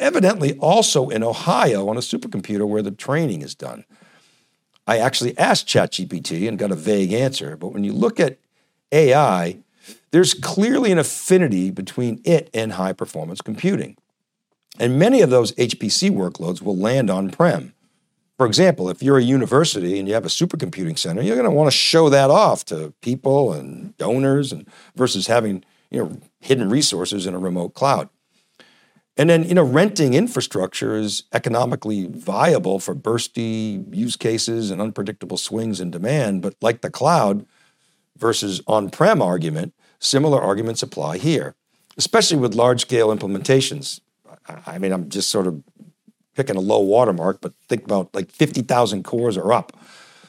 evidently 0.00 0.58
also 0.58 1.08
in 1.08 1.22
Ohio 1.22 1.88
on 1.88 1.96
a 1.96 2.00
supercomputer 2.00 2.66
where 2.66 2.82
the 2.82 2.90
training 2.90 3.42
is 3.42 3.54
done. 3.54 3.84
I 4.86 4.98
actually 4.98 5.38
asked 5.38 5.68
ChatGPT 5.68 6.48
and 6.48 6.58
got 6.58 6.72
a 6.72 6.76
vague 6.76 7.12
answer, 7.12 7.56
but 7.56 7.68
when 7.68 7.84
you 7.84 7.92
look 7.92 8.18
at 8.18 8.38
AI, 8.90 9.58
there's 10.10 10.34
clearly 10.34 10.90
an 10.90 10.98
affinity 10.98 11.70
between 11.70 12.20
it 12.24 12.50
and 12.52 12.72
high 12.72 12.92
performance 12.92 13.40
computing. 13.40 13.96
And 14.78 14.98
many 14.98 15.20
of 15.20 15.30
those 15.30 15.52
HPC 15.52 16.10
workloads 16.10 16.62
will 16.62 16.76
land 16.76 17.10
on 17.10 17.30
prem. 17.30 17.74
For 18.36 18.46
example, 18.46 18.88
if 18.88 19.02
you're 19.02 19.18
a 19.18 19.22
university 19.22 19.98
and 19.98 20.08
you 20.08 20.14
have 20.14 20.24
a 20.24 20.28
supercomputing 20.28 20.98
center, 20.98 21.20
you're 21.20 21.36
going 21.36 21.48
to 21.48 21.54
want 21.54 21.68
to 21.68 21.76
show 21.76 22.08
that 22.08 22.30
off 22.30 22.64
to 22.66 22.94
people 23.02 23.52
and 23.52 23.96
donors 23.98 24.50
and 24.50 24.66
versus 24.96 25.26
having, 25.26 25.62
you 25.90 26.02
know, 26.02 26.20
hidden 26.40 26.70
resources 26.70 27.26
in 27.26 27.34
a 27.34 27.38
remote 27.38 27.74
cloud. 27.74 28.08
And 29.20 29.28
then, 29.28 29.46
you 29.46 29.52
know, 29.52 29.62
renting 29.62 30.14
infrastructure 30.14 30.96
is 30.96 31.24
economically 31.34 32.06
viable 32.06 32.78
for 32.78 32.94
bursty 32.94 33.84
use 33.94 34.16
cases 34.16 34.70
and 34.70 34.80
unpredictable 34.80 35.36
swings 35.36 35.78
in 35.78 35.90
demand. 35.90 36.40
But 36.40 36.54
like 36.62 36.80
the 36.80 36.88
cloud 36.88 37.44
versus 38.16 38.62
on 38.66 38.88
prem 38.88 39.20
argument, 39.20 39.74
similar 39.98 40.40
arguments 40.40 40.82
apply 40.82 41.18
here, 41.18 41.54
especially 41.98 42.38
with 42.38 42.54
large 42.54 42.80
scale 42.80 43.14
implementations. 43.14 44.00
I 44.66 44.78
mean, 44.78 44.90
I'm 44.90 45.10
just 45.10 45.28
sort 45.28 45.46
of 45.46 45.62
picking 46.34 46.56
a 46.56 46.60
low 46.60 46.80
watermark, 46.80 47.42
but 47.42 47.52
think 47.68 47.84
about 47.84 48.14
like 48.14 48.30
50,000 48.30 49.02
cores 49.02 49.36
are 49.36 49.52
up. 49.52 49.76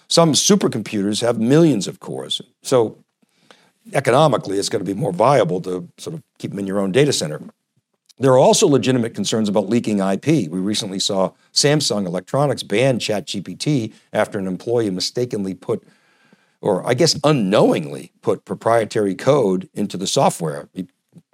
Some 0.09 0.33
supercomputers 0.33 1.21
have 1.21 1.39
millions 1.39 1.87
of 1.87 2.01
cores. 2.01 2.41
So 2.61 2.97
economically, 3.93 4.57
it's 4.57 4.67
going 4.67 4.83
to 4.83 4.93
be 4.93 4.99
more 4.99 5.13
viable 5.13 5.61
to 5.61 5.87
sort 5.97 6.13
of 6.13 6.23
keep 6.39 6.51
them 6.51 6.59
in 6.59 6.67
your 6.67 6.79
own 6.79 6.91
data 6.91 7.13
center. 7.13 7.41
There 8.21 8.33
are 8.33 8.37
also 8.37 8.67
legitimate 8.67 9.15
concerns 9.15 9.49
about 9.49 9.67
leaking 9.67 9.97
IP. 9.97 10.47
We 10.47 10.59
recently 10.59 10.99
saw 10.99 11.31
Samsung 11.53 12.05
Electronics 12.05 12.61
ban 12.61 12.99
ChatGPT 12.99 13.95
after 14.13 14.37
an 14.37 14.45
employee 14.45 14.91
mistakenly 14.91 15.55
put, 15.55 15.83
or 16.61 16.87
I 16.87 16.93
guess 16.93 17.19
unknowingly 17.23 18.11
put 18.21 18.45
proprietary 18.45 19.15
code 19.15 19.69
into 19.73 19.97
the 19.97 20.05
software. 20.05 20.69
He 20.71 20.87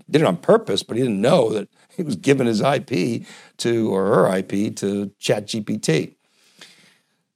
did 0.10 0.22
it 0.22 0.26
on 0.26 0.38
purpose, 0.38 0.82
but 0.82 0.96
he 0.96 1.04
didn't 1.04 1.20
know 1.20 1.50
that 1.50 1.68
he 1.90 2.04
was 2.04 2.16
giving 2.16 2.48
his 2.48 2.62
IP 2.62 3.26
to, 3.58 3.94
or 3.94 4.06
her 4.06 4.38
IP 4.38 4.74
to 4.78 5.12
ChatGPT. 5.20 6.16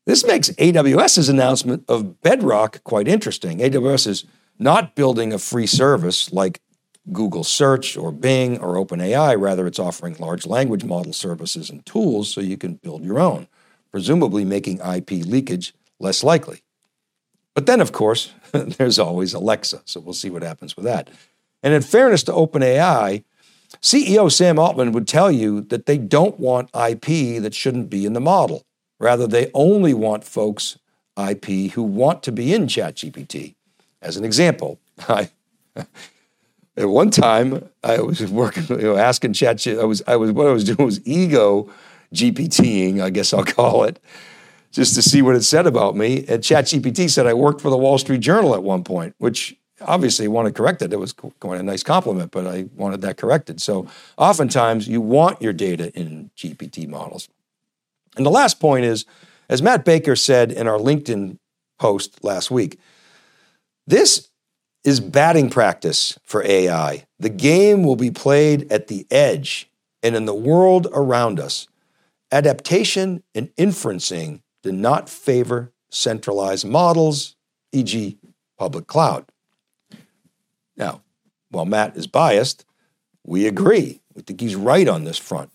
This 0.05 0.25
makes 0.25 0.49
AWS's 0.51 1.27
announcement 1.27 1.83
of 1.89 2.21
Bedrock 2.21 2.85
quite 2.85 3.09
interesting. 3.09 3.57
AWS 3.59 4.07
is 4.07 4.25
not 4.57 4.95
building 4.95 5.33
a 5.33 5.37
free 5.37 5.67
service 5.67 6.31
like 6.31 6.61
Google 7.11 7.43
Search 7.43 7.97
or 7.97 8.11
Bing 8.11 8.59
or 8.59 8.75
OpenAI. 8.75 9.39
Rather, 9.39 9.65
it's 9.67 9.79
offering 9.79 10.15
large 10.19 10.45
language 10.45 10.83
model 10.83 11.13
services 11.13 11.69
and 11.69 11.85
tools 11.85 12.31
so 12.31 12.41
you 12.41 12.57
can 12.57 12.75
build 12.75 13.03
your 13.03 13.19
own, 13.19 13.47
presumably 13.91 14.45
making 14.45 14.79
IP 14.79 15.11
leakage 15.11 15.73
less 15.99 16.23
likely. 16.23 16.61
But 17.53 17.65
then, 17.65 17.81
of 17.81 17.91
course, 17.91 18.31
there's 18.51 18.99
always 18.99 19.33
Alexa, 19.33 19.81
so 19.85 19.99
we'll 19.99 20.13
see 20.13 20.29
what 20.29 20.43
happens 20.43 20.75
with 20.75 20.85
that. 20.85 21.09
And 21.63 21.73
in 21.73 21.81
fairness 21.81 22.23
to 22.23 22.31
OpenAI, 22.31 23.23
CEO 23.81 24.31
Sam 24.31 24.59
Altman 24.59 24.91
would 24.91 25.07
tell 25.07 25.31
you 25.31 25.61
that 25.61 25.85
they 25.85 25.97
don't 25.97 26.39
want 26.39 26.69
IP 26.75 27.41
that 27.41 27.53
shouldn't 27.53 27.89
be 27.89 28.05
in 28.05 28.13
the 28.13 28.19
model. 28.19 28.65
Rather, 28.99 29.27
they 29.27 29.49
only 29.53 29.93
want 29.93 30.23
folks' 30.23 30.77
IP 31.17 31.71
who 31.71 31.83
want 31.83 32.23
to 32.23 32.31
be 32.31 32.53
in 32.53 32.67
ChatGPT. 32.67 33.55
As 34.01 34.17
an 34.17 34.23
example, 34.23 34.79
I 35.09 35.29
at 36.81 36.89
one 36.89 37.11
time, 37.11 37.69
I 37.83 38.01
was 38.01 38.21
working, 38.31 38.65
you 38.69 38.77
know, 38.77 38.97
asking 38.97 39.33
Chat. 39.33 39.65
I 39.67 39.83
was, 39.83 40.01
I 40.07 40.15
was, 40.15 40.31
what 40.31 40.47
I 40.47 40.51
was 40.51 40.63
doing 40.63 40.85
was 40.85 41.05
ego 41.05 41.69
GPTing, 42.13 43.01
I 43.01 43.09
guess 43.09 43.33
I'll 43.33 43.45
call 43.45 43.83
it, 43.83 43.99
just 44.71 44.95
to 44.95 45.01
see 45.01 45.21
what 45.21 45.35
it 45.35 45.43
said 45.43 45.67
about 45.67 45.95
me. 45.95 46.25
And 46.27 46.43
ChatGPT 46.43 47.09
said 47.09 47.27
I 47.27 47.33
worked 47.33 47.61
for 47.61 47.69
the 47.69 47.77
Wall 47.77 47.97
Street 47.97 48.21
Journal 48.21 48.53
at 48.55 48.63
one 48.63 48.83
point, 48.83 49.15
which 49.17 49.55
obviously 49.81 50.27
wanted 50.27 50.55
corrected. 50.55 50.93
It 50.93 50.97
was 50.97 51.13
quite 51.13 51.59
a 51.59 51.63
nice 51.63 51.83
compliment, 51.83 52.31
but 52.31 52.47
I 52.47 52.65
wanted 52.75 53.01
that 53.01 53.17
corrected. 53.17 53.61
So 53.61 53.87
oftentimes 54.17 54.87
you 54.87 55.01
want 55.01 55.41
your 55.41 55.53
data 55.53 55.91
in 55.93 56.31
GPT 56.35 56.87
models. 56.87 57.29
And 58.17 58.25
the 58.25 58.31
last 58.31 58.59
point 58.59 58.85
is, 58.85 59.05
as 59.49 59.61
Matt 59.61 59.85
Baker 59.85 60.15
said 60.15 60.51
in 60.51 60.67
our 60.67 60.77
LinkedIn 60.77 61.37
post 61.79 62.23
last 62.23 62.51
week, 62.51 62.79
this 63.87 64.29
is 64.83 64.99
batting 64.99 65.49
practice 65.49 66.17
for 66.23 66.43
AI. 66.45 67.05
The 67.19 67.29
game 67.29 67.83
will 67.83 67.95
be 67.95 68.11
played 68.11 68.71
at 68.71 68.87
the 68.87 69.05
edge 69.11 69.69
and 70.01 70.15
in 70.15 70.25
the 70.25 70.33
world 70.33 70.87
around 70.93 71.39
us. 71.39 71.67
Adaptation 72.31 73.23
and 73.35 73.53
inferencing 73.55 74.41
do 74.63 74.71
not 74.71 75.09
favor 75.09 75.71
centralized 75.89 76.65
models, 76.65 77.35
e.g., 77.71 78.17
public 78.57 78.87
cloud. 78.87 79.25
Now, 80.77 81.01
while 81.49 81.65
Matt 81.65 81.97
is 81.97 82.07
biased, 82.07 82.65
we 83.25 83.45
agree. 83.45 84.01
We 84.15 84.21
think 84.21 84.39
he's 84.39 84.55
right 84.55 84.87
on 84.87 85.03
this 85.03 85.17
front. 85.17 85.51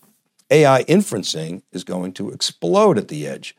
AI 0.49 0.83
inferencing 0.83 1.63
is 1.71 1.83
going 1.83 2.13
to 2.13 2.29
explode 2.29 2.97
at 2.97 3.07
the 3.07 3.27
edge. 3.27 3.55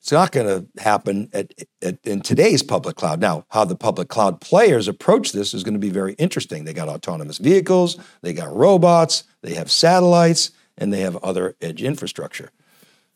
It's 0.00 0.12
not 0.12 0.32
going 0.32 0.46
to 0.46 0.82
happen 0.82 1.28
at, 1.34 1.52
at, 1.82 1.98
in 2.04 2.22
today's 2.22 2.62
public 2.62 2.96
cloud. 2.96 3.20
Now, 3.20 3.44
how 3.50 3.66
the 3.66 3.76
public 3.76 4.08
cloud 4.08 4.40
players 4.40 4.88
approach 4.88 5.32
this 5.32 5.52
is 5.52 5.62
going 5.62 5.74
to 5.74 5.80
be 5.80 5.90
very 5.90 6.14
interesting. 6.14 6.64
They 6.64 6.72
got 6.72 6.88
autonomous 6.88 7.36
vehicles, 7.36 7.98
they 8.22 8.32
got 8.32 8.54
robots, 8.54 9.24
they 9.42 9.54
have 9.54 9.70
satellites, 9.70 10.52
and 10.78 10.90
they 10.90 11.00
have 11.00 11.16
other 11.16 11.54
edge 11.60 11.82
infrastructure. 11.82 12.50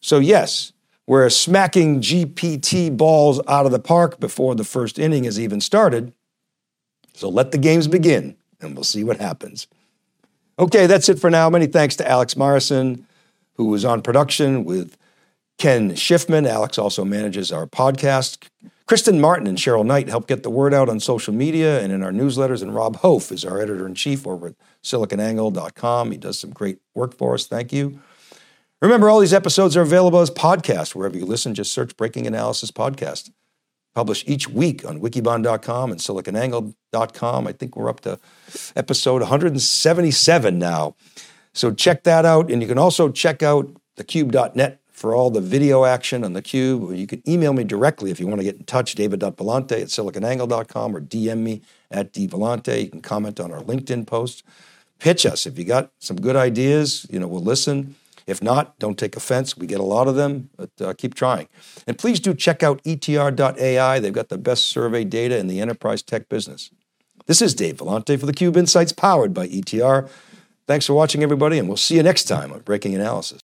So, 0.00 0.18
yes, 0.18 0.72
we're 1.06 1.30
smacking 1.30 2.00
GPT 2.00 2.94
balls 2.94 3.40
out 3.48 3.64
of 3.64 3.72
the 3.72 3.78
park 3.78 4.20
before 4.20 4.54
the 4.54 4.64
first 4.64 4.98
inning 4.98 5.24
has 5.24 5.40
even 5.40 5.62
started. 5.62 6.12
So 7.14 7.30
let 7.30 7.50
the 7.50 7.58
games 7.58 7.88
begin, 7.88 8.36
and 8.60 8.74
we'll 8.74 8.84
see 8.84 9.04
what 9.04 9.18
happens. 9.18 9.66
Okay, 10.58 10.86
that's 10.86 11.08
it 11.08 11.18
for 11.18 11.30
now. 11.30 11.48
Many 11.48 11.66
thanks 11.66 11.96
to 11.96 12.08
Alex 12.08 12.36
Morrison, 12.36 13.06
who 13.54 13.66
was 13.66 13.84
on 13.84 14.02
production 14.02 14.64
with 14.64 14.96
Ken 15.58 15.92
Schiffman. 15.92 16.46
Alex 16.46 16.78
also 16.78 17.04
manages 17.04 17.52
our 17.52 17.66
podcast. 17.66 18.48
Kristen 18.86 19.18
Martin 19.18 19.46
and 19.46 19.56
Cheryl 19.56 19.84
Knight 19.84 20.08
help 20.08 20.26
get 20.26 20.42
the 20.42 20.50
word 20.50 20.74
out 20.74 20.90
on 20.90 21.00
social 21.00 21.32
media 21.32 21.80
and 21.80 21.90
in 21.90 22.02
our 22.02 22.12
newsletters. 22.12 22.60
And 22.60 22.74
Rob 22.74 22.96
Hof 22.96 23.32
is 23.32 23.44
our 23.44 23.60
editor 23.60 23.86
in 23.86 23.94
chief 23.94 24.26
over 24.26 24.48
at 24.48 24.54
siliconangle.com. 24.82 26.10
He 26.10 26.18
does 26.18 26.38
some 26.38 26.50
great 26.50 26.78
work 26.94 27.16
for 27.16 27.34
us. 27.34 27.46
Thank 27.46 27.72
you. 27.72 28.00
Remember, 28.82 29.08
all 29.08 29.20
these 29.20 29.32
episodes 29.32 29.76
are 29.78 29.82
available 29.82 30.20
as 30.20 30.30
podcasts 30.30 30.94
wherever 30.94 31.16
you 31.16 31.24
listen. 31.24 31.54
Just 31.54 31.72
search 31.72 31.96
Breaking 31.96 32.26
Analysis 32.26 32.70
Podcast. 32.70 33.30
Published 33.94 34.28
each 34.28 34.50
week 34.50 34.84
on 34.84 35.00
wikibon.com 35.00 35.90
and 35.90 36.00
siliconangle.com. 36.00 37.46
I 37.46 37.52
think 37.52 37.76
we're 37.76 37.88
up 37.88 38.00
to 38.00 38.18
episode 38.76 39.22
177 39.22 40.58
now. 40.58 40.96
So 41.54 41.72
check 41.72 42.02
that 42.02 42.26
out. 42.26 42.50
And 42.50 42.60
you 42.60 42.68
can 42.68 42.76
also 42.76 43.08
check 43.08 43.42
out 43.42 43.74
thecube.net 43.96 44.83
for 44.94 45.14
all 45.14 45.28
the 45.28 45.40
video 45.40 45.84
action 45.84 46.24
on 46.24 46.32
the 46.32 46.40
cube. 46.40 46.94
You 46.94 47.06
can 47.06 47.22
email 47.28 47.52
me 47.52 47.64
directly 47.64 48.12
if 48.12 48.20
you 48.20 48.28
want 48.28 48.40
to 48.40 48.44
get 48.44 48.56
in 48.56 48.64
touch, 48.64 48.94
david.vellante 48.94 49.72
at 49.72 49.88
siliconangle.com 49.88 50.96
or 50.96 51.00
DM 51.00 51.38
me 51.38 51.62
at 51.90 52.12
dvellante. 52.12 52.84
You 52.84 52.88
can 52.88 53.02
comment 53.02 53.40
on 53.40 53.52
our 53.52 53.60
LinkedIn 53.60 54.06
post. 54.06 54.44
Pitch 55.00 55.26
us. 55.26 55.46
If 55.46 55.58
you 55.58 55.64
got 55.64 55.90
some 55.98 56.16
good 56.20 56.36
ideas, 56.36 57.06
you 57.10 57.18
know, 57.18 57.26
we'll 57.26 57.42
listen. 57.42 57.96
If 58.26 58.40
not, 58.40 58.78
don't 58.78 58.96
take 58.96 59.16
offense. 59.16 59.56
We 59.56 59.66
get 59.66 59.80
a 59.80 59.84
lot 59.84 60.06
of 60.06 60.14
them, 60.14 60.48
but 60.56 60.70
uh, 60.80 60.94
keep 60.94 61.14
trying. 61.14 61.48
And 61.86 61.98
please 61.98 62.20
do 62.20 62.32
check 62.32 62.62
out 62.62 62.82
etr.ai. 62.84 63.98
They've 63.98 64.12
got 64.12 64.28
the 64.28 64.38
best 64.38 64.66
survey 64.66 65.04
data 65.04 65.36
in 65.36 65.48
the 65.48 65.60
enterprise 65.60 66.02
tech 66.02 66.28
business. 66.28 66.70
This 67.26 67.42
is 67.42 67.52
Dave 67.54 67.78
Vellante 67.78 68.18
for 68.18 68.26
the 68.26 68.32
Cube 68.32 68.56
Insights 68.56 68.92
powered 68.92 69.34
by 69.34 69.48
ETR. 69.48 70.08
Thanks 70.66 70.86
for 70.86 70.94
watching, 70.94 71.22
everybody, 71.22 71.58
and 71.58 71.68
we'll 71.68 71.76
see 71.76 71.96
you 71.96 72.02
next 72.02 72.24
time 72.24 72.52
on 72.52 72.60
Breaking 72.60 72.94
Analysis. 72.94 73.32